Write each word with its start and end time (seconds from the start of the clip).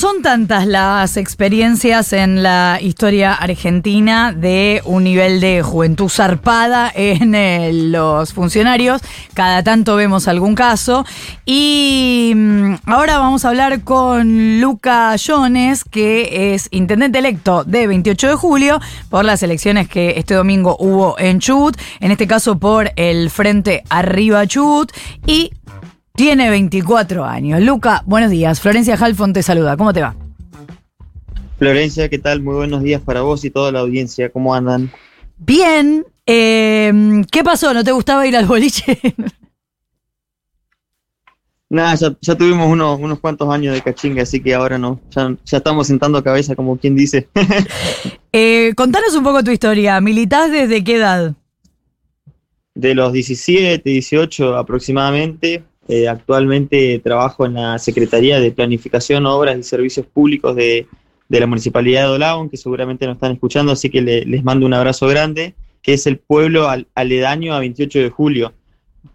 son 0.00 0.22
tantas 0.22 0.66
las 0.66 1.18
experiencias 1.18 2.14
en 2.14 2.42
la 2.42 2.78
historia 2.80 3.34
argentina 3.34 4.32
de 4.32 4.80
un 4.86 5.04
nivel 5.04 5.42
de 5.42 5.60
juventud 5.60 6.08
zarpada 6.08 6.90
en 6.94 7.34
eh, 7.34 7.70
los 7.74 8.32
funcionarios. 8.32 9.02
Cada 9.34 9.62
tanto 9.62 9.96
vemos 9.96 10.26
algún 10.26 10.54
caso. 10.54 11.04
Y 11.44 12.32
mm, 12.34 12.76
ahora 12.86 13.18
vamos 13.18 13.44
a 13.44 13.50
hablar 13.50 13.84
con 13.84 14.58
Luca 14.62 15.16
Jones, 15.22 15.84
que 15.84 16.54
es 16.54 16.68
intendente 16.70 17.18
electo 17.18 17.64
de 17.64 17.86
28 17.86 18.28
de 18.28 18.34
julio 18.36 18.80
por 19.10 19.26
las 19.26 19.42
elecciones 19.42 19.86
que 19.86 20.14
este 20.16 20.32
domingo 20.32 20.78
hubo 20.80 21.18
en 21.18 21.40
Chubut, 21.40 21.76
en 22.00 22.10
este 22.10 22.26
caso 22.26 22.58
por 22.58 22.90
el 22.96 23.28
Frente 23.28 23.84
Arriba 23.90 24.46
Chubut. 24.46 24.92
Y 25.26 25.52
tiene 26.20 26.50
24 26.50 27.24
años. 27.24 27.62
Luca, 27.62 28.02
buenos 28.04 28.30
días. 28.30 28.60
Florencia 28.60 28.94
Halfon 28.94 29.32
te 29.32 29.42
saluda. 29.42 29.78
¿Cómo 29.78 29.94
te 29.94 30.02
va? 30.02 30.14
Florencia, 31.58 32.10
¿qué 32.10 32.18
tal? 32.18 32.42
Muy 32.42 32.56
buenos 32.56 32.82
días 32.82 33.00
para 33.00 33.22
vos 33.22 33.42
y 33.46 33.50
toda 33.50 33.72
la 33.72 33.80
audiencia. 33.80 34.28
¿Cómo 34.28 34.54
andan? 34.54 34.90
Bien. 35.38 36.04
Eh, 36.26 37.22
¿Qué 37.32 37.42
pasó? 37.42 37.72
¿No 37.72 37.82
te 37.82 37.92
gustaba 37.92 38.26
ir 38.26 38.36
al 38.36 38.44
boliche? 38.44 39.00
Nada, 41.70 41.94
ya, 42.20 42.34
tuvimos 42.34 42.68
unos, 42.68 43.00
unos 43.00 43.18
cuantos 43.18 43.48
años 43.48 43.72
de 43.72 43.80
cachinga, 43.80 44.24
así 44.24 44.42
que 44.42 44.52
ahora 44.52 44.76
no, 44.76 45.00
ya, 45.08 45.34
estamos 45.50 45.86
sentando 45.86 46.22
cabeza, 46.22 46.54
como 46.54 46.76
quien 46.76 46.96
dice. 46.96 47.30
eh, 48.32 48.74
contanos 48.76 49.14
un 49.14 49.24
poco 49.24 49.42
tu 49.42 49.52
historia. 49.52 49.98
¿Militás 50.02 50.50
desde 50.50 50.84
qué 50.84 50.96
edad? 50.96 51.34
De 52.74 52.94
los 52.94 53.14
17, 53.14 53.88
18 53.88 54.58
aproximadamente. 54.58 55.64
Eh, 55.92 56.06
actualmente 56.06 57.00
trabajo 57.00 57.46
en 57.46 57.54
la 57.54 57.76
Secretaría 57.80 58.38
de 58.38 58.52
Planificación, 58.52 59.26
Obras 59.26 59.58
y 59.58 59.64
Servicios 59.64 60.06
Públicos 60.06 60.54
de, 60.54 60.86
la 61.28 61.48
Municipalidad 61.48 62.02
de 62.02 62.10
Dolabón, 62.10 62.48
que 62.48 62.56
seguramente 62.56 63.06
nos 63.06 63.16
están 63.16 63.32
escuchando, 63.32 63.72
así 63.72 63.90
que 63.90 64.00
les 64.00 64.44
mando 64.44 64.66
un 64.66 64.72
abrazo 64.72 65.08
grande, 65.08 65.54
que 65.82 65.94
es 65.94 66.06
el 66.06 66.18
pueblo 66.18 66.68
aledaño 66.94 67.54
a 67.54 67.58
28 67.58 67.98
de 67.98 68.08
julio. 68.08 68.52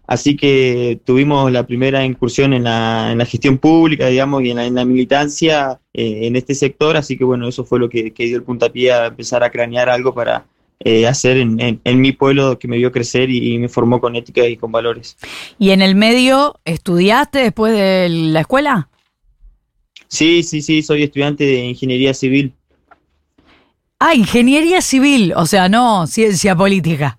Así 0.06 0.36
que 0.36 1.00
tuvimos 1.02 1.50
la 1.50 1.66
primera 1.66 2.04
incursión 2.04 2.52
en 2.52 2.64
la, 2.64 3.10
en 3.10 3.16
la 3.16 3.24
gestión 3.24 3.56
pública, 3.56 4.08
digamos, 4.08 4.42
y 4.42 4.50
en 4.50 4.74
la, 4.74 4.84
militancia 4.84 5.80
eh, 5.94 6.26
en 6.26 6.36
este 6.36 6.54
sector, 6.54 6.98
así 6.98 7.16
que 7.16 7.24
bueno, 7.24 7.48
eso 7.48 7.64
fue 7.64 7.78
lo 7.78 7.88
que, 7.88 8.12
que 8.12 8.26
dio 8.26 8.36
el 8.36 8.42
puntapié 8.42 8.92
a 8.92 9.06
empezar 9.06 9.42
a 9.42 9.50
cranear 9.50 9.88
algo 9.88 10.12
para, 10.12 10.44
eh, 10.80 11.06
hacer 11.06 11.38
en, 11.38 12.00
mi 12.00 12.12
pueblo 12.12 12.58
que 12.58 12.68
me 12.68 12.76
vio 12.76 12.92
crecer 12.92 13.30
y, 13.30 13.58
me 13.58 13.68
formó 13.68 14.00
con 14.00 14.14
ética 14.14 14.46
y 14.46 14.56
con 14.56 14.70
valores. 14.70 15.16
¿Y 15.58 15.70
en 15.70 15.82
el 15.82 15.94
medio 15.94 16.60
estudiaste 16.64 17.38
después 17.38 17.72
de 17.72 18.08
la 18.08 18.40
escuela? 18.40 18.88
Sí, 20.08 20.42
sí, 20.42 20.62
sí, 20.62 20.82
soy 20.82 21.02
estudiante 21.02 21.44
de 21.44 21.64
ingeniería 21.64 22.14
civil. 22.14 22.52
Ah, 23.98 24.14
ingeniería 24.14 24.82
civil, 24.82 25.32
o 25.34 25.46
sea, 25.46 25.68
no 25.68 26.06
ciencia 26.06 26.54
política. 26.54 27.18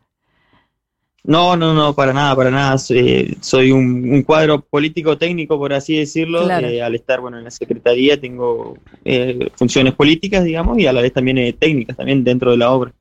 No, 1.23 1.57
no, 1.57 1.73
no, 1.73 1.93
para 1.93 2.13
nada, 2.13 2.35
para 2.35 2.51
nada. 2.51 2.77
Soy, 2.77 3.71
un, 3.71 4.21
cuadro 4.21 4.61
político 4.61 5.17
técnico, 5.17 5.57
por 5.57 5.73
así 5.73 5.97
decirlo. 5.97 6.49
Eh, 6.49 6.81
al 6.81 6.95
estar 6.95 7.19
bueno 7.19 7.37
en 7.37 7.43
la 7.43 7.51
secretaría 7.51 8.21
tengo 8.21 8.77
eh, 9.03 9.49
funciones 9.55 9.93
políticas, 9.93 10.45
digamos, 10.45 10.77
y 10.77 10.85
a 10.85 10.93
la 10.93 11.01
vez 11.01 11.11
también 11.11 11.53
técnicas, 11.57 11.97
también 11.97 12.23
dentro 12.23 12.51
de 12.51 12.57
la 12.57 12.71
obra. 12.71 12.93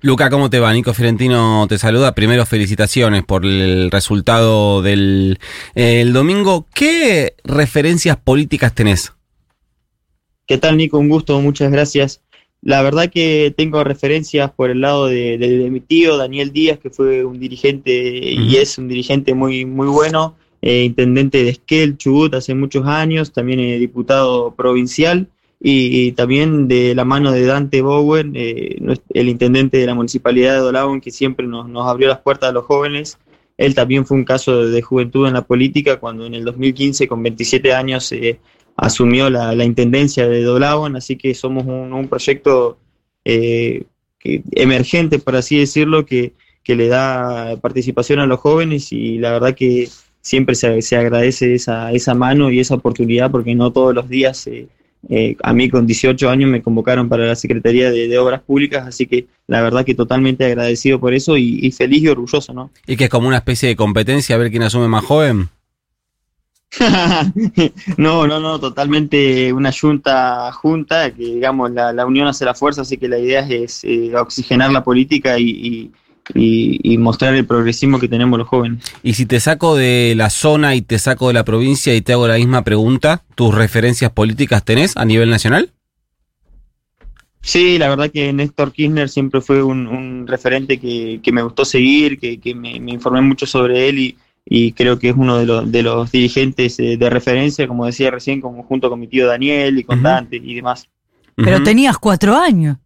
Luca, 0.00 0.30
¿cómo 0.30 0.48
te 0.48 0.60
va? 0.60 0.72
Nico 0.72 0.94
Fiorentino 0.94 1.66
te 1.68 1.76
saluda. 1.76 2.14
Primero, 2.14 2.46
felicitaciones 2.46 3.24
por 3.24 3.44
el 3.44 3.90
resultado 3.90 4.80
del 4.80 5.40
el 5.74 6.12
domingo. 6.12 6.66
¿Qué 6.72 7.34
referencias 7.42 8.16
políticas 8.16 8.74
tenés? 8.74 9.12
¿Qué 10.46 10.56
tal, 10.56 10.76
Nico? 10.76 10.98
Un 10.98 11.08
gusto, 11.08 11.40
muchas 11.40 11.72
gracias. 11.72 12.22
La 12.62 12.80
verdad 12.82 13.10
que 13.10 13.52
tengo 13.56 13.82
referencias 13.82 14.52
por 14.52 14.70
el 14.70 14.82
lado 14.82 15.06
de, 15.06 15.68
mi 15.68 15.80
tío, 15.80 16.16
Daniel 16.16 16.52
Díaz, 16.52 16.78
que 16.78 16.90
fue 16.90 17.24
un 17.24 17.40
dirigente 17.40 17.92
y 17.92 18.56
es 18.56 18.78
un 18.78 18.86
dirigente 18.86 19.34
muy, 19.34 19.64
muy 19.64 19.88
bueno, 19.88 20.36
eh, 20.62 20.84
intendente 20.84 21.42
de 21.42 21.50
Esquel, 21.50 21.96
Chubut, 21.96 22.34
hace 22.34 22.54
muchos 22.54 22.86
años, 22.86 23.32
también 23.32 23.58
eh, 23.60 23.78
diputado 23.78 24.54
provincial 24.54 25.28
y, 25.60 26.12
también 26.12 26.68
de 26.68 26.94
la 26.94 27.04
mano 27.04 27.32
de 27.32 27.44
Dante 27.44 27.82
Bowen, 27.82 28.32
eh, 28.36 28.76
el 29.12 29.28
intendente 29.28 29.78
de 29.78 29.86
la 29.86 29.94
municipalidad 29.94 30.54
de 30.54 30.60
Dolabón, 30.60 31.00
que 31.00 31.10
siempre 31.10 31.46
nos, 31.46 31.68
nos, 31.68 31.88
abrió 31.88 32.08
las 32.08 32.20
puertas 32.20 32.50
a 32.50 32.52
los 32.52 32.64
jóvenes. 32.64 33.18
Él 33.56 33.74
también 33.74 34.06
fue 34.06 34.16
un 34.16 34.24
caso 34.24 34.66
de, 34.66 34.82
juventud 34.82 35.26
en 35.26 35.34
la 35.34 35.42
política 35.42 35.98
cuando 35.98 36.26
en 36.26 36.34
el 36.34 36.44
2015, 36.44 37.08
con 37.08 37.22
27 37.22 37.72
años, 37.74 38.12
eh, 38.12 38.38
asumió 38.76 39.28
la, 39.30 39.52
la, 39.56 39.64
intendencia 39.64 40.28
de 40.28 40.42
Dolabón, 40.42 40.94
así 40.94 41.16
que 41.16 41.34
somos 41.34 41.66
un, 41.66 42.06
proyecto 42.08 42.78
eh, 43.24 43.82
que, 44.20 44.42
emergente, 44.52 45.18
por 45.18 45.34
así 45.34 45.58
decirlo, 45.58 46.06
que, 46.06 46.34
que 46.62 46.76
le 46.76 46.86
da 46.86 47.56
participación 47.60 48.20
a 48.20 48.26
los 48.26 48.38
jóvenes 48.38 48.92
y 48.92 49.18
la 49.18 49.32
verdad 49.32 49.56
que 49.56 49.88
siempre 50.20 50.54
se, 50.54 50.82
se 50.82 50.96
agradece 50.96 51.54
esa, 51.54 51.90
esa 51.92 52.14
mano 52.14 52.50
y 52.52 52.60
esa 52.60 52.76
oportunidad 52.76 53.32
porque 53.32 53.56
no 53.56 53.72
todos 53.72 53.92
los 53.92 54.08
días 54.08 54.36
se 54.36 54.68
eh, 55.08 55.36
a 55.42 55.52
mí 55.52 55.68
con 55.68 55.86
18 55.86 56.28
años 56.28 56.50
me 56.50 56.62
convocaron 56.62 57.08
para 57.08 57.26
la 57.26 57.36
Secretaría 57.36 57.90
de, 57.90 58.18
Obras 58.18 58.42
Públicas, 58.42 58.86
así 58.86 59.06
que 59.06 59.26
la 59.46 59.62
verdad 59.62 59.84
que 59.84 59.94
totalmente 59.94 60.44
agradecido 60.44 60.98
por 60.98 61.14
eso 61.14 61.36
y, 61.36 61.70
feliz 61.72 62.02
y 62.02 62.08
orgulloso, 62.08 62.52
¿no? 62.52 62.70
¿Y 62.86 62.96
que 62.96 63.04
es 63.04 63.10
como 63.10 63.28
una 63.28 63.38
especie 63.38 63.68
de 63.68 63.76
competencia 63.76 64.34
a 64.34 64.38
ver 64.38 64.50
quién 64.50 64.62
asume 64.62 64.88
más 64.88 65.04
joven? 65.04 65.48
no, 67.96 68.26
no, 68.26 68.40
no, 68.40 68.60
totalmente 68.60 69.52
una 69.52 69.72
junta 69.72 70.52
junta, 70.52 71.10
que 71.12 71.24
digamos 71.24 71.70
la, 71.70 72.04
unión 72.04 72.28
hace 72.28 72.44
la 72.44 72.54
fuerza, 72.54 72.82
así 72.82 72.98
que 72.98 73.08
la 73.08 73.18
idea 73.18 73.40
es, 73.48 73.84
eh, 73.84 74.14
oxigenar 74.16 74.70
la 74.70 74.84
política 74.84 75.38
y 75.38 75.48
y, 75.48 75.90
mostrar 76.98 77.34
el 77.34 77.46
progresismo 77.46 77.98
que 77.98 78.08
tenemos 78.08 78.38
los 78.38 78.48
jóvenes. 78.48 78.84
Y 79.02 79.14
si 79.14 79.26
te 79.26 79.40
saco 79.40 79.76
de 79.76 80.14
la 80.16 80.30
zona 80.30 80.74
y 80.74 80.82
te 80.82 80.98
saco 80.98 81.28
de 81.28 81.34
la 81.34 81.44
provincia 81.44 81.94
y 81.94 82.00
te 82.00 82.12
hago 82.12 82.28
la 82.28 82.36
misma 82.36 82.62
pregunta, 82.62 83.22
¿tus 83.34 83.54
referencias 83.54 84.10
políticas 84.12 84.64
tenés 84.64 84.96
a 84.96 85.04
nivel 85.04 85.30
nacional? 85.30 85.72
Sí, 87.40 87.78
la 87.78 87.88
verdad 87.88 88.10
que 88.10 88.32
Néstor 88.32 88.72
Kirchner 88.72 89.08
siempre 89.08 89.40
fue 89.40 89.62
un, 89.62 90.26
referente 90.26 90.78
que, 90.78 91.32
me 91.32 91.42
gustó 91.42 91.64
seguir, 91.64 92.18
que, 92.18 92.54
me, 92.54 92.76
informé 92.92 93.20
mucho 93.20 93.46
sobre 93.46 93.88
él 93.88 94.16
y, 94.44 94.72
creo 94.72 94.98
que 94.98 95.10
es 95.10 95.14
uno 95.16 95.38
de 95.38 95.46
los, 95.46 95.70
de 95.70 95.82
los 95.82 96.10
dirigentes 96.10 96.78
eh, 96.78 96.96
de 96.96 97.10
referencia, 97.10 97.68
como 97.68 97.86
decía 97.86 98.10
recién, 98.10 98.40
como 98.40 98.62
junto 98.64 98.90
con 98.90 98.98
mi 98.98 99.06
tío 99.06 99.26
Daniel 99.26 99.78
y 99.78 99.84
con 99.84 100.02
Dante 100.02 100.36
y 100.36 100.54
demás. 100.54 100.88
Pero 101.36 101.62
tenías 101.62 101.98
cuatro 101.98 102.36
años. 102.36 102.78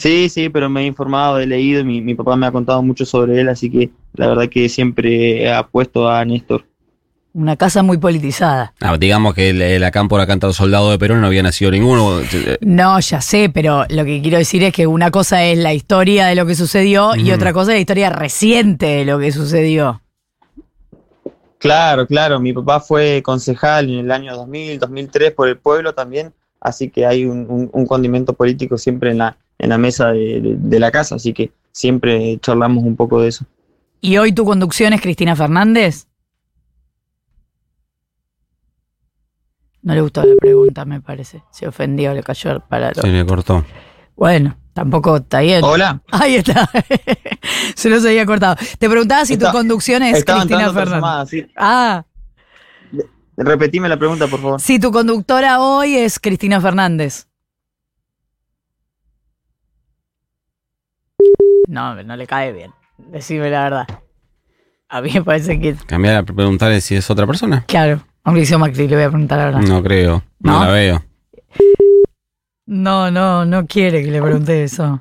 Sí, 0.00 0.30
sí, 0.30 0.48
pero 0.48 0.70
me 0.70 0.80
he 0.80 0.86
informado, 0.86 1.38
he 1.38 1.46
leído, 1.46 1.84
mi, 1.84 2.00
mi 2.00 2.14
papá 2.14 2.34
me 2.34 2.46
ha 2.46 2.50
contado 2.50 2.82
mucho 2.82 3.04
sobre 3.04 3.38
él, 3.38 3.50
así 3.50 3.70
que 3.70 3.90
la 4.14 4.28
verdad 4.28 4.48
que 4.48 4.66
siempre 4.70 5.42
he 5.42 5.52
apuesto 5.52 6.08
a 6.08 6.24
Néstor. 6.24 6.64
Una 7.34 7.54
casa 7.56 7.82
muy 7.82 7.98
politizada. 7.98 8.72
Ah, 8.80 8.96
digamos 8.96 9.34
que 9.34 9.50
el, 9.50 9.60
el 9.60 9.84
acá 9.84 10.02
por 10.04 10.18
acá 10.18 10.28
cantado 10.28 10.54
soldado 10.54 10.90
de 10.90 10.98
Perón 10.98 11.20
no 11.20 11.26
había 11.26 11.42
nacido 11.42 11.70
ninguno. 11.70 12.22
No, 12.62 12.98
ya 12.98 13.20
sé, 13.20 13.50
pero 13.52 13.84
lo 13.90 14.06
que 14.06 14.22
quiero 14.22 14.38
decir 14.38 14.62
es 14.62 14.72
que 14.72 14.86
una 14.86 15.10
cosa 15.10 15.44
es 15.44 15.58
la 15.58 15.74
historia 15.74 16.28
de 16.28 16.34
lo 16.34 16.46
que 16.46 16.54
sucedió 16.54 17.14
y 17.14 17.30
otra 17.32 17.52
cosa 17.52 17.72
es 17.72 17.76
la 17.76 17.80
historia 17.80 18.08
reciente 18.08 18.86
de 18.86 19.04
lo 19.04 19.18
que 19.18 19.32
sucedió. 19.32 20.00
Claro, 21.58 22.06
claro. 22.06 22.40
Mi 22.40 22.54
papá 22.54 22.80
fue 22.80 23.22
concejal 23.22 23.90
en 23.90 23.98
el 23.98 24.10
año 24.10 24.34
2000, 24.34 24.78
2003 24.78 25.32
por 25.32 25.46
el 25.46 25.58
pueblo 25.58 25.92
también, 25.92 26.32
así 26.58 26.88
que 26.88 27.04
hay 27.04 27.26
un 27.26 27.86
condimento 27.86 28.32
político 28.32 28.78
siempre 28.78 29.10
en 29.10 29.18
la, 29.18 29.36
en 29.60 29.68
la 29.68 29.78
mesa 29.78 30.12
de, 30.12 30.80
la 30.80 30.90
casa, 30.90 31.16
así 31.16 31.32
que 31.32 31.52
siempre 31.70 32.38
charlamos 32.40 32.82
un 32.82 32.96
poco 32.96 33.20
de 33.20 33.28
eso. 33.28 33.44
¿Y 34.00 34.16
hoy 34.16 34.32
tu 34.32 34.44
conducción 34.44 34.94
es 34.94 35.02
Cristina 35.02 35.36
Fernández? 35.36 36.06
No 39.82 39.94
le 39.94 40.00
gustó 40.00 40.24
la 40.24 40.34
pregunta, 40.36 40.84
me 40.84 41.00
parece. 41.00 41.42
Se 41.50 41.68
ofendió, 41.68 42.14
le 42.14 42.22
cayó 42.22 42.60
para 42.60 42.92
Se 42.94 43.06
me 43.06 43.24
cortó. 43.26 43.64
Bueno, 44.16 44.56
tampoco 44.72 45.16
está 45.16 45.40
bien. 45.40 45.62
Hola. 45.62 46.02
Ahí 46.10 46.36
está. 46.36 46.70
se 47.74 47.90
nos 47.90 48.04
había 48.04 48.24
cortado. 48.24 48.56
Te 48.78 48.88
preguntaba 48.88 49.26
si 49.26 49.36
tu 49.36 49.46
conducción 49.50 50.02
es 50.02 50.24
Cristina 50.24 50.72
Fernández. 50.72 51.48
Ah. 51.56 52.04
Repetime 53.36 53.88
la 53.88 53.98
pregunta, 53.98 54.26
por 54.26 54.40
favor. 54.40 54.60
Si 54.60 54.78
tu 54.78 54.90
conductora 54.90 55.60
hoy 55.60 55.96
es 55.96 56.18
Cristina 56.18 56.60
Fernández. 56.60 57.29
No, 61.70 61.94
no 62.02 62.16
le 62.16 62.26
cae 62.26 62.52
bien. 62.52 62.72
Decime 62.98 63.48
la 63.48 63.62
verdad. 63.62 63.86
A 64.88 65.00
mí 65.00 65.10
me 65.14 65.22
parece 65.22 65.60
que. 65.60 65.76
Cambiar 65.86 66.16
a 66.16 66.22
preguntarle 66.24 66.80
si 66.80 66.96
es 66.96 67.08
otra 67.08 67.28
persona. 67.28 67.64
Claro. 67.68 68.00
Mauricio 68.24 68.58
Macri 68.58 68.88
le 68.88 68.96
voy 68.96 69.04
a 69.04 69.08
preguntar 69.08 69.38
ahora. 69.38 69.60
No 69.60 69.80
creo. 69.80 70.24
No, 70.40 70.64
la 70.64 70.72
veo. 70.72 71.04
No, 72.66 73.12
no, 73.12 73.44
no 73.44 73.66
quiere 73.66 74.04
que 74.04 74.10
le 74.10 74.20
pregunte 74.20 74.64
eso. 74.64 75.00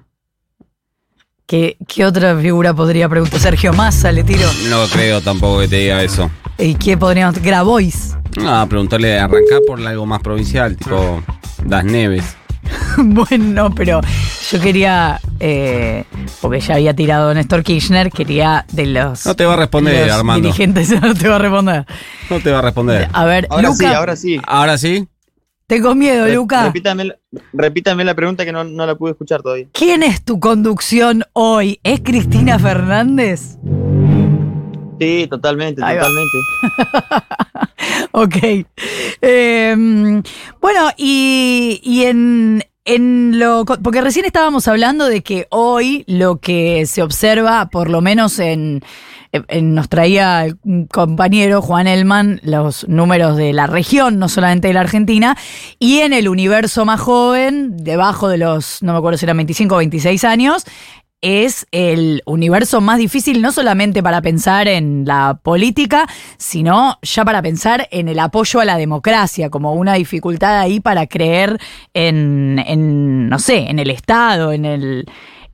¿Qué, 1.47 1.75
¿Qué, 1.87 2.05
otra 2.05 2.37
figura 2.37 2.75
podría 2.75 3.09
preguntar? 3.09 3.39
Sergio 3.39 3.73
Massa, 3.73 4.11
le 4.11 4.23
tiro. 4.23 4.47
No 4.69 4.85
creo 4.93 5.21
tampoco 5.21 5.61
que 5.61 5.69
te 5.69 5.77
diga 5.77 6.03
eso. 6.03 6.29
¿Y 6.59 6.75
qué 6.75 6.97
podríamos.? 6.97 7.41
Grabois. 7.41 8.15
No, 8.39 8.69
preguntarle, 8.69 9.19
arrancar 9.19 9.61
por 9.65 9.81
algo 9.85 10.05
más 10.05 10.21
provincial, 10.21 10.77
tipo 10.77 11.23
Das 11.65 11.83
Neves. 11.83 12.37
bueno, 12.97 13.73
pero 13.73 14.01
yo 14.51 14.59
quería, 14.59 15.19
eh, 15.39 16.05
porque 16.41 16.59
ya 16.59 16.75
había 16.75 16.95
tirado 16.95 17.33
Néstor 17.33 17.63
Kirchner, 17.63 18.11
quería 18.11 18.65
de 18.71 18.85
los. 18.87 19.25
No 19.25 19.35
te 19.35 19.45
va 19.45 19.53
a 19.53 19.57
responder, 19.57 20.07
los 20.07 20.15
Armando. 20.17 20.47
dirigentes, 20.47 20.89
no 21.01 21.13
te 21.13 21.27
va 21.27 21.35
a 21.35 21.39
responder. 21.39 21.85
No 22.29 22.39
te 22.39 22.51
va 22.51 22.59
a 22.59 22.61
responder. 22.61 23.09
A 23.13 23.25
ver, 23.25 23.47
Ahora 23.49 23.73
sí, 23.73 23.85
ahora 23.85 24.15
sí. 24.15 24.41
Ahora 24.47 24.77
sí. 24.77 25.07
tengo 25.67 25.93
miedo, 25.95 26.25
Re- 26.25 26.33
Luca. 26.35 26.63
Repítame, 26.65 27.05
la- 27.05 27.15
repítame 27.53 28.03
la 28.03 28.15
pregunta 28.15 28.45
que 28.45 28.51
no, 28.51 28.63
no 28.63 28.85
la 28.85 28.95
pude 28.95 29.11
escuchar 29.11 29.41
todavía. 29.41 29.67
¿Quién 29.73 30.03
es 30.03 30.23
tu 30.23 30.39
conducción 30.39 31.23
hoy? 31.33 31.79
¿Es 31.83 31.99
Cristina 32.01 32.57
Fernández? 32.59 33.57
Sí, 34.99 35.27
totalmente, 35.29 35.81
Ahí 35.83 35.97
totalmente. 35.97 36.37
Ok. 38.11 38.35
Eh, 39.21 40.21
bueno, 40.59 40.89
y, 40.97 41.79
y 41.83 42.03
en, 42.03 42.63
en 42.95 43.39
lo. 43.39 43.65
Porque 43.65 44.01
recién 44.01 44.25
estábamos 44.25 44.67
hablando 44.67 45.05
de 45.07 45.21
que 45.21 45.47
hoy 45.51 46.03
lo 46.07 46.39
que 46.39 46.85
se 46.85 47.01
observa, 47.03 47.69
por 47.69 47.89
lo 47.89 48.01
menos 48.01 48.39
en. 48.39 48.81
en- 49.31 49.75
nos 49.75 49.89
traía 49.89 50.45
el 50.45 50.57
compañero 50.91 51.61
Juan 51.61 51.85
Elman 51.87 52.39
los 52.43 52.87
números 52.89 53.37
de 53.37 53.53
la 53.53 53.67
región, 53.67 54.17
no 54.17 54.27
solamente 54.27 54.69
de 54.69 54.73
la 54.73 54.79
Argentina, 54.81 55.37
y 55.77 55.99
en 55.99 56.13
el 56.13 56.27
universo 56.27 56.83
más 56.85 56.99
joven, 56.99 57.77
debajo 57.77 58.27
de 58.27 58.39
los, 58.39 58.81
no 58.81 58.91
me 58.93 58.97
acuerdo 58.97 59.17
si 59.19 59.25
eran 59.25 59.37
25 59.37 59.75
o 59.75 59.77
26 59.77 60.23
años, 60.23 60.65
es 61.21 61.67
el 61.71 62.21
universo 62.25 62.79
más 62.81 62.97
difícil 62.97 63.41
no 63.41 63.51
solamente 63.51 64.01
para 64.01 64.21
pensar 64.21 64.67
en 64.67 65.03
la 65.05 65.39
política, 65.43 66.07
sino 66.37 66.97
ya 67.01 67.25
para 67.25 67.41
pensar 67.41 67.87
en 67.91 68.07
el 68.07 68.19
apoyo 68.19 68.59
a 68.59 68.65
la 68.65 68.77
democracia, 68.77 69.49
como 69.49 69.73
una 69.73 69.95
dificultad 69.95 70.59
ahí 70.59 70.79
para 70.79 71.07
creer 71.07 71.59
en, 71.93 73.27
no 73.27 73.39
sé, 73.39 73.69
en 73.69 73.79
el 73.79 73.89
Estado, 73.89 74.53
en 74.53 74.65
el, 74.65 75.05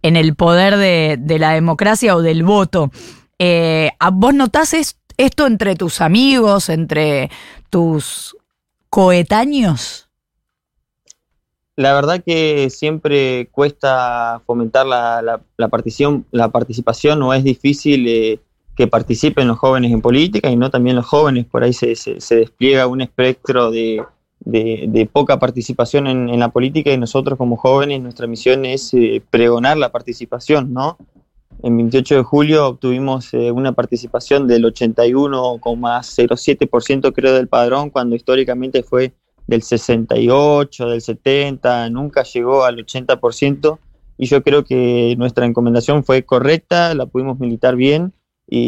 en 0.02 0.16
el 0.16 0.36
poder 0.36 0.78
de, 0.78 1.40
la 1.40 1.52
democracia 1.52 2.16
o 2.16 2.22
del 2.22 2.44
voto. 2.44 2.92
Eh, 3.40 3.92
¿a 4.00 4.12
¿Vos 4.12 4.34
notás 4.34 4.74
es- 4.74 5.00
esto 5.18 5.48
entre 5.48 5.76
tus 5.76 6.00
amigos, 6.02 6.70
entre 6.70 7.32
tus 7.70 8.38
coetáneos? 8.90 10.05
La 11.78 11.94
verdad 11.94 12.24
que 12.26 12.70
siempre 12.70 13.50
cuesta 13.52 14.42
fomentar 14.46 14.86
la, 14.86 15.22
la, 15.22 15.42
la 15.58 15.70
la 16.32 16.50
participación, 16.50 17.22
o 17.22 17.34
es 17.34 17.44
difícil 17.44 18.08
eh, 18.08 18.40
que 18.76 18.88
participen 18.88 19.48
los 19.48 19.58
jóvenes 19.58 19.92
en 19.92 20.02
política 20.02 20.50
y 20.50 20.56
no 20.56 20.70
también 20.70 20.96
los 20.96 21.06
jóvenes. 21.06 21.46
Por 21.46 21.64
ahí 21.64 21.74
se, 21.74 21.96
se, 21.96 22.36
despliega 22.36 22.88
un 22.88 23.02
espectro 23.02 23.72
de, 23.72 24.02
de, 24.40 24.86
de 24.88 25.06
poca 25.06 25.38
participación 25.38 26.08
en, 26.08 26.30
en 26.30 26.40
la 26.40 26.50
política 26.50 26.92
y 26.92 26.98
nosotros 26.98 27.38
como 27.38 27.58
jóvenes 27.58 28.02
nuestra 28.02 28.28
misión 28.28 28.66
es 28.66 28.94
eh, 28.94 29.22
pregonar 29.30 29.78
la 29.78 29.92
participación, 29.92 30.74
¿no? 30.74 30.98
En 31.64 31.78
28 31.78 32.16
de 32.16 32.24
julio 32.24 32.68
obtuvimos 32.68 33.34
eh, 33.34 33.50
una 33.52 33.72
participación 33.72 34.46
del 34.48 34.66
81,07% 34.66 37.14
creo 37.14 37.34
del 37.34 37.48
padrón, 37.48 37.90
cuando 37.90 38.16
históricamente 38.16 38.84
fue 38.84 39.14
del 39.48 39.62
68, 39.62 40.90
del 40.90 41.02
70, 41.02 41.90
nunca 41.90 42.24
llegó 42.24 42.64
al 42.64 42.78
80%, 42.78 43.80
y 44.18 44.28
yo 44.28 44.42
creo 44.44 44.64
que 44.64 45.16
nuestra 45.18 45.46
encomendación 45.46 46.04
fue 46.04 46.24
correcta, 46.24 46.94
la 46.96 47.06
pudimos 47.06 47.40
militar 47.40 47.76
bien, 47.76 48.14
y, 48.48 48.60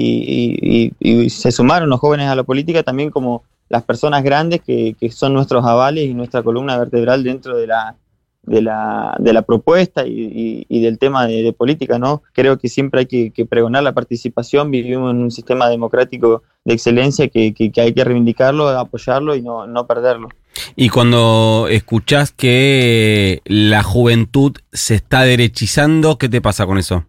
y- 0.61 0.93
y- 0.99 1.25
y 1.25 1.29
se 1.29 1.51
sumaron 1.51 1.89
los 1.89 1.99
jóvenes 1.99 2.27
a 2.27 2.35
la 2.35 2.43
política 2.43 2.83
también 2.83 3.11
como 3.11 3.43
las 3.69 3.83
personas 3.83 4.23
grandes 4.23 4.61
que, 4.61 4.95
son 5.11 5.33
nuestros 5.33 5.63
avales 5.65 6.05
y 6.05 6.13
nuestra 6.13 6.41
columna 6.41 6.77
vertebral 6.77 7.23
dentro 7.23 7.55
de 7.57 7.67
la, 7.67 7.95
de 8.43 8.61
la, 8.61 9.15
de 9.19 9.33
la 9.33 9.41
propuesta 9.41 10.03
y, 10.07 10.65
del 10.81 10.97
tema 10.97 11.27
de, 11.27 11.43
de 11.43 11.53
política, 11.53 11.99
¿no? 11.99 12.23
Creo 12.33 12.57
que 12.57 12.69
siempre 12.69 13.01
hay 13.01 13.05
que, 13.05 13.31
que 13.31 13.45
pregonar 13.45 13.83
la 13.83 13.93
participación, 13.93 14.71
vivimos 14.71 15.11
en 15.11 15.17
un 15.21 15.31
sistema 15.31 15.69
democrático 15.69 16.43
de 16.65 16.73
excelencia 16.73 17.27
que, 17.27 17.53
que- 17.53 17.71
que 17.71 17.81
hay 17.81 17.93
que 17.93 18.03
reivindicarlo, 18.03 18.69
apoyarlo 18.69 19.35
y 19.35 19.41
no, 19.41 19.67
no 19.67 19.85
perderlo. 19.85 20.29
Y 20.75 20.89
cuando 20.89 21.67
escuchás 21.69 22.31
que 22.31 23.41
la 23.45 23.83
juventud 23.83 24.53
se 24.71 24.95
está 24.95 25.23
derechizando, 25.23 26.17
¿qué 26.17 26.29
te 26.29 26.41
pasa 26.41 26.65
con 26.65 26.77
eso? 26.77 27.05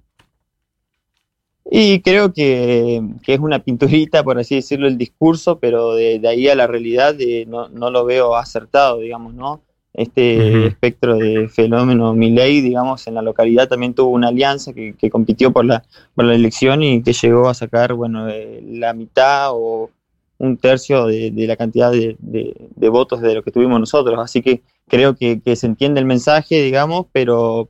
Y 1.71 2.00
creo 2.00 2.33
que, 2.33 3.03
que 3.23 3.35
es 3.35 3.41
una 3.41 3.59
pinturita, 3.59 4.25
por 4.25 4.39
así 4.39 4.55
decirlo, 4.56 4.89
el 4.89 4.97
discurso, 4.97 5.59
pero 5.59 5.95
de, 5.95 6.19
de 6.19 6.29
ahí 6.29 6.49
a 6.49 6.55
la 6.55 6.67
realidad 6.67 7.15
no, 7.47 7.69
no 7.69 7.91
lo 7.91 8.06
veo 8.06 8.37
acertado, 8.37 9.00
digamos, 9.00 9.35
¿no? 9.35 9.61
Este 9.93 10.67
espectro 10.67 11.17
de 11.17 11.49
fenómeno 11.49 12.15
Milley, 12.15 12.61
digamos, 12.61 13.06
en 13.06 13.15
la 13.15 13.23
localidad 13.23 13.69
también 13.69 13.95
tuvo 13.95 14.11
una 14.11 14.29
alianza 14.29 14.73
que, 14.73 14.95
que 14.95 15.11
compitió 15.11 15.53
por 15.53 15.65
la, 15.65 15.83
por 16.15 16.25
la 16.25 16.35
elección 16.35 16.83
y 16.83 17.03
que 17.03 17.12
llegó 17.12 17.49
a 17.49 17.55
sacar, 17.55 17.95
bueno, 17.95 18.29
eh, 18.29 18.62
la 18.65 18.95
mitad 18.95 19.50
o 19.53 19.91
un 20.38 20.56
tercio 20.56 21.06
de, 21.06 21.31
de 21.31 21.46
la 21.46 21.56
cantidad 21.56 21.90
de, 21.93 22.17
de- 22.20 22.55
de 22.75 22.88
votos 22.88 23.20
de 23.20 23.35
lo 23.35 23.43
que 23.43 23.50
tuvimos 23.50 23.79
nosotros. 23.81 24.19
Así 24.19 24.40
que 24.43 24.62
creo 24.88 25.17
que, 25.17 25.40
que 25.40 25.56
se 25.56 25.67
entiende 25.67 26.00
el 26.00 26.06
mensaje, 26.06 26.62
digamos, 26.62 27.06
pero 27.12 27.69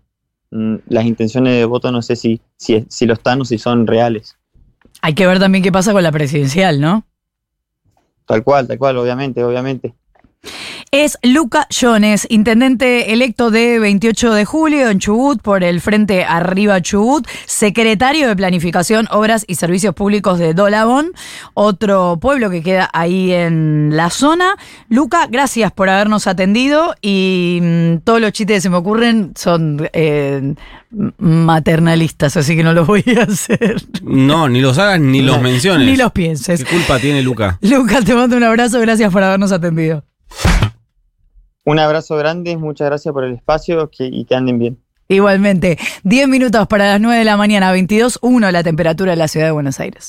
mm, 0.50 0.76
las 0.88 1.04
intenciones 1.06 1.54
de 1.54 1.64
voto 1.64 1.90
no 1.92 2.02
sé 2.02 2.16
si, 2.16 2.40
si, 2.56 2.84
si 2.88 3.06
lo 3.06 3.14
están 3.14 3.40
o 3.40 3.44
si 3.44 3.58
son 3.58 3.86
reales. 3.86 4.36
Hay 5.00 5.14
que 5.14 5.26
ver 5.26 5.38
también 5.38 5.62
qué 5.64 5.72
pasa 5.72 5.92
con 5.92 6.02
la 6.02 6.12
presidencial, 6.12 6.80
¿no? 6.80 7.04
Tal 8.26 8.44
cual, 8.44 8.66
tal 8.68 8.78
cual, 8.78 8.98
obviamente, 8.98 9.42
obviamente. 9.42 9.94
Es 10.90 11.18
Luca 11.22 11.66
Jones, 11.68 12.26
intendente 12.30 13.12
electo 13.12 13.50
de 13.50 13.78
28 13.78 14.32
de 14.32 14.44
julio 14.46 14.88
en 14.88 14.98
Chubut 14.98 15.42
por 15.42 15.62
el 15.62 15.82
Frente 15.82 16.24
Arriba 16.24 16.80
Chubut, 16.80 17.26
secretario 17.44 18.26
de 18.26 18.34
Planificación, 18.34 19.06
Obras 19.10 19.44
y 19.46 19.56
Servicios 19.56 19.94
Públicos 19.94 20.38
de 20.38 20.54
Dolabón, 20.54 21.12
otro 21.52 22.18
pueblo 22.18 22.48
que 22.48 22.62
queda 22.62 22.88
ahí 22.94 23.32
en 23.32 23.90
la 23.92 24.08
zona. 24.08 24.56
Luca, 24.88 25.26
gracias 25.30 25.72
por 25.72 25.90
habernos 25.90 26.26
atendido 26.26 26.94
y 27.02 27.58
mm, 27.62 27.96
todos 27.98 28.22
los 28.22 28.32
chistes 28.32 28.56
que 28.56 28.60
se 28.62 28.70
me 28.70 28.76
ocurren 28.76 29.32
son 29.36 29.90
eh, 29.92 30.54
maternalistas, 31.18 32.38
así 32.38 32.56
que 32.56 32.62
no 32.62 32.72
los 32.72 32.86
voy 32.86 33.04
a 33.18 33.24
hacer. 33.24 33.82
No, 34.02 34.48
ni 34.48 34.62
los 34.62 34.78
hagas 34.78 35.00
ni 35.00 35.20
los 35.20 35.42
menciones. 35.42 35.86
Ni 35.86 35.96
los 35.96 36.12
pienses. 36.12 36.64
¿Qué 36.64 36.70
culpa 36.70 36.98
tiene 36.98 37.20
Luca? 37.20 37.58
Luca, 37.60 38.00
te 38.00 38.14
mando 38.14 38.38
un 38.38 38.44
abrazo, 38.44 38.80
gracias 38.80 39.12
por 39.12 39.22
habernos 39.22 39.52
atendido. 39.52 40.02
Un 41.68 41.78
abrazo 41.78 42.16
grande, 42.16 42.56
muchas 42.56 42.86
gracias 42.86 43.12
por 43.12 43.24
el 43.24 43.34
espacio 43.34 43.90
que, 43.90 44.06
y 44.06 44.24
que 44.24 44.34
anden 44.34 44.58
bien. 44.58 44.78
Igualmente, 45.06 45.76
10 46.02 46.26
minutos 46.26 46.66
para 46.66 46.86
las 46.86 46.98
9 46.98 47.18
de 47.18 47.24
la 47.26 47.36
mañana, 47.36 47.74
22.1 47.74 48.50
la 48.50 48.62
temperatura 48.62 49.10
de 49.10 49.16
la 49.18 49.28
ciudad 49.28 49.44
de 49.44 49.52
Buenos 49.52 49.78
Aires. 49.78 50.08